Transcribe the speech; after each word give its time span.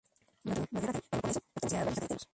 Durante 0.43 0.67
la 0.71 0.79
Guerra 0.81 0.91
del 0.93 1.01
Peloponeso 1.11 1.41
pertenecía 1.53 1.81
a 1.83 1.85
la 1.85 1.91
Liga 1.91 2.01
de 2.01 2.07
Delos. 2.07 2.27